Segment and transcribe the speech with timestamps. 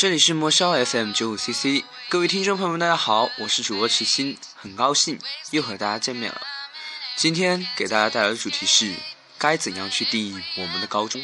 [0.00, 5.18] 这里是魔消 FM 九五 CC，各位听众朋友们，大家好，我是主播池鑫，很高兴
[5.50, 6.40] 又和大家见面了。
[7.16, 8.94] 今天给大家带来的主题是
[9.38, 11.20] 该怎样去定义我们的高中？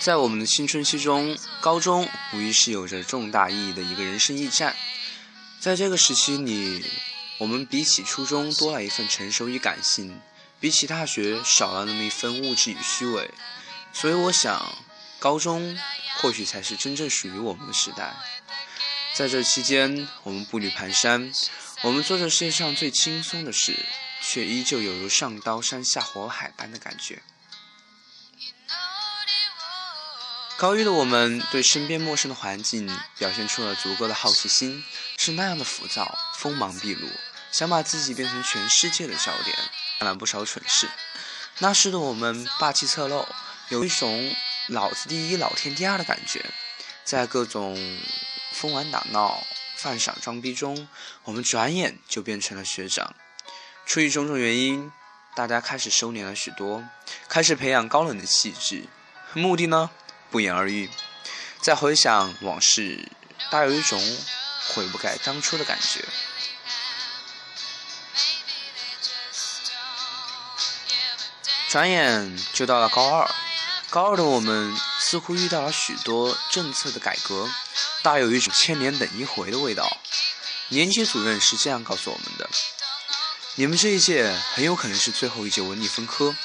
[0.00, 4.74] 在我们的青春期中，高中无疑是有着重大意义的一个人生驿站。
[5.60, 6.82] 在这个时期里，
[7.36, 10.18] 我们比起初中多了一份成熟与感性，
[10.58, 13.30] 比起大学少了那么一分物质与虚伪。
[13.92, 14.74] 所以，我想，
[15.18, 15.78] 高中。
[16.16, 18.14] 或许才是真正属于我们的时代。
[19.14, 21.32] 在这期间，我们步履蹒跚，
[21.82, 23.86] 我们做着世界上最轻松的事，
[24.20, 27.22] 却依旧有如上刀山下火海般的感觉。
[30.60, 34.84] 高一的我们对身边陌生的环境表现出了足够的好奇心，
[35.16, 37.08] 是那样的浮躁、锋芒毕露，
[37.50, 39.56] 想把自己变成全世界的焦点，
[39.98, 40.86] 干了不少蠢事。
[41.60, 43.26] 那时的我们霸气侧漏，
[43.70, 44.36] 有一种。
[44.68, 46.44] 老子第一，老天第二的感觉，
[47.02, 47.98] 在各种
[48.52, 49.44] 疯玩打闹、
[49.74, 50.86] 犯傻装逼中，
[51.24, 53.16] 我们转眼就变成了学长。
[53.84, 54.92] 出于种种原因，
[55.34, 56.84] 大家开始收敛了许多，
[57.28, 58.84] 开始培养高冷的气质。
[59.32, 59.90] 目的呢，
[60.30, 60.90] 不言而喻。
[61.60, 63.08] 再回想往事，
[63.50, 64.00] 大有一种
[64.68, 66.04] 悔不该当初的感觉。
[71.68, 73.30] 转眼就到了高二。
[73.90, 77.48] 高二的我们似乎遇到了许多政策的改革，
[78.02, 79.98] 大有一种千年等一回的味道。
[80.68, 82.48] 年级主任是这样告诉我们的：
[83.56, 86.36] 你们这一届很有可能是最后一届文理分科，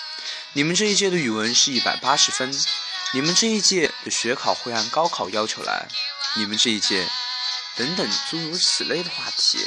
[0.54, 2.52] 你们这一届的语文是一百八十分，
[3.16, 5.88] 你们这一届的学考会按高考要求来，
[6.36, 7.08] 你们这一届
[7.78, 9.66] 等等诸如此类的话题，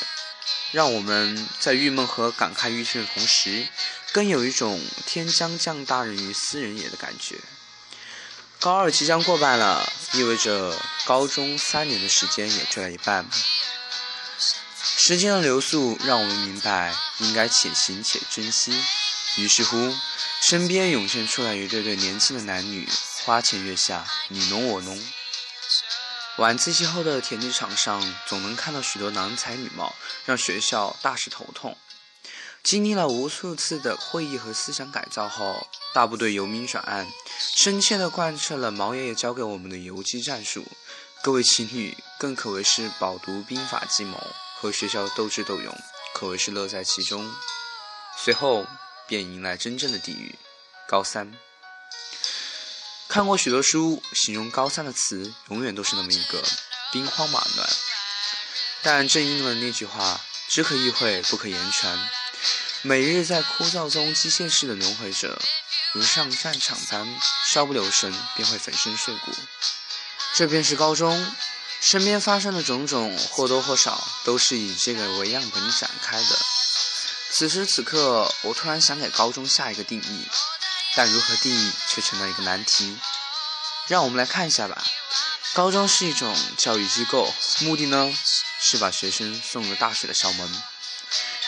[0.71, 3.67] 让我们在郁闷和感慨欲生的同时，
[4.13, 7.37] 更有一种天将降大任于斯人也的感觉。
[8.61, 13.27] 高二即将过半了，意味着高中三年的时间也追了一半。
[14.79, 18.79] 时间的流速让我们明白，应该且行且珍惜。
[19.37, 19.97] 于是乎，
[20.43, 22.87] 身边涌现出来一对对年轻的男女，
[23.25, 24.99] 花前月下，你侬我侬。
[26.37, 31.77] 晚自习后的田径场上，总能看到许多郎才女貌，让学校大是头痛。
[32.63, 37.07] 经历了无数次的会议和思想改造后，大部队由明转暗，
[37.57, 40.65] 深切地贯彻了毛爷爷教给我们的游击战术。
[41.23, 44.19] 各位情侣更可谓是饱读兵法计谋，
[44.61, 45.77] 和学校斗智斗勇，
[46.15, 47.31] 可谓是乐在其中。
[48.17, 48.67] 随后
[49.07, 50.37] 便迎来真正的地狱——
[50.89, 51.33] 高三。
[53.09, 56.45] 看过许多书，形容高三的词永远都是那么一个
[56.93, 57.69] 兵荒马乱。
[58.83, 61.99] 但正应了那句话：“只可意会，不可言传。”
[62.83, 65.41] 每日在枯燥中机械式的轮回着，
[65.95, 67.19] 如上战场般，
[67.51, 69.33] 稍不留神便会粉身碎骨。
[70.35, 71.35] 这便是高中，
[71.81, 76.39] 身边发生的种种，或多或少都是以这个为样本展开的。
[77.31, 80.29] 此时此刻，我突然想给高中下一个定义，
[80.95, 82.99] 但如何定义却成了一个难题。
[83.87, 84.85] 让我们来看一下吧。
[85.55, 88.15] 高中是一种教育机构，目的呢
[88.61, 90.63] 是把学生送入大学的校门。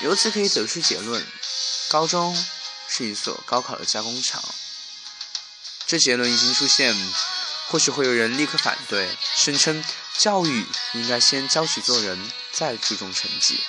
[0.00, 1.26] 由此可以得出结论：
[1.88, 2.34] 高中
[2.88, 4.42] 是一所高考的加工厂。
[5.86, 6.96] 这结论一经出现，
[7.68, 9.84] 或许会有人立刻反对，声称
[10.16, 13.60] 教育应该先教起做人，再注重成绩。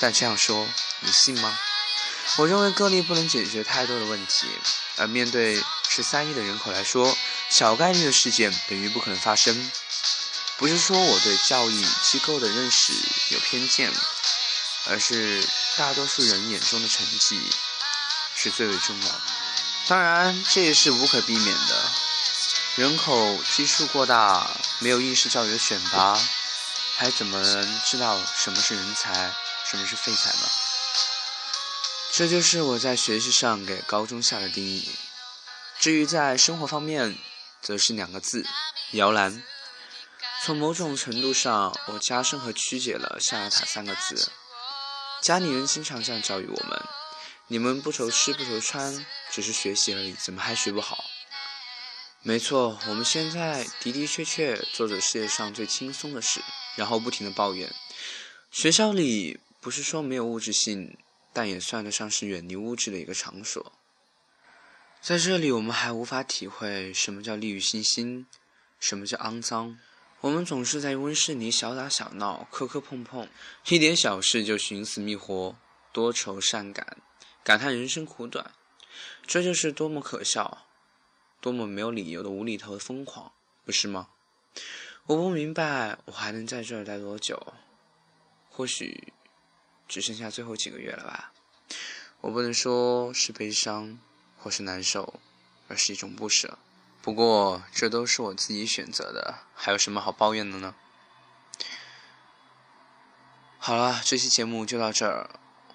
[0.00, 0.66] 但这样说，
[1.00, 1.56] 你信吗？
[2.36, 4.46] 我认为个例不能解决太多的问题，
[4.96, 7.16] 而面对十三亿的人口来说，
[7.50, 9.70] 小概率的事件等于不可能发生。
[10.56, 12.92] 不是说我对教育机构的认识
[13.30, 13.92] 有偏见。
[14.86, 15.42] 而是
[15.78, 17.40] 大多数人眼中的成绩
[18.36, 19.20] 是最为重要的，
[19.86, 21.90] 当然这也是无可避免的。
[22.76, 24.46] 人口基数过大，
[24.80, 26.20] 没有应试教育的选拔，
[26.98, 29.32] 还怎么能知道什么是人才，
[29.64, 30.50] 什么是废材呢？
[32.16, 34.88] 这就是我在学习上给高中下的定义。
[35.80, 37.18] 至于在生活方面，
[37.60, 38.46] 则是两个字：
[38.92, 39.42] 摇篮。
[40.44, 44.30] 从某种程度上，我加深和曲解了“象牙塔”三个字。
[45.22, 46.80] 家里人经常这样教育我们
[47.48, 51.02] ：“你们不愁吃不愁穿，只是学习而已，怎么还学不好？”
[52.22, 56.40] 没错，我们现在的的确确做着世界上最轻松的事，
[56.76, 57.74] 然后不停的抱怨。
[58.52, 60.96] 学校里不是说没有物质性，
[61.34, 63.72] 但也算得上是远离物质的一个场所。
[65.02, 68.26] 在这里，我们还无法体会什么叫利欲熏心，
[68.80, 69.78] 什么叫肮脏。
[70.20, 73.28] 我们总是在温室里小打小闹，磕磕碰碰，
[73.68, 75.54] 一点小事就寻死觅活，
[75.92, 76.96] 多愁善感，
[77.42, 78.52] 感叹人生苦短。
[79.26, 80.66] 这就是多么可笑，
[81.42, 83.32] 多么没有理由的无厘头的疯狂，
[83.66, 84.08] 不是吗？
[85.06, 87.52] 我不明白，我还能在这儿待多久？
[88.48, 89.12] 或许
[89.88, 91.32] 只剩下最后几个月了吧。
[92.20, 93.98] 我不能说是悲伤
[94.38, 95.20] 或是难受，
[95.68, 96.58] 而是一种不舍。
[97.02, 100.74] 不过，这都是我自己选择的，还有什么好抱怨的呢？
[103.58, 105.28] 好了，这期节目就到这儿。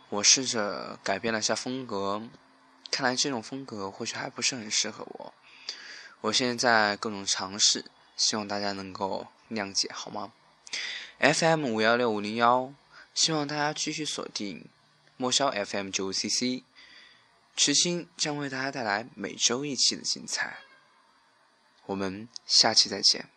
[0.10, 2.24] 我试着改变了下风格，
[2.90, 5.34] 看来这种风格或许还不是很适合我。
[6.22, 7.86] 我现在在各种尝试，
[8.18, 10.34] 希望大家能够谅解，好吗
[11.20, 12.74] ？FM 五幺六五零幺，
[13.22, 14.66] 希望大家继续锁定
[15.18, 16.64] 莫萧 FM 九五 CC，
[17.54, 20.60] 池星将为大家带来每周一期的精彩。
[21.88, 23.30] 我们下期再见。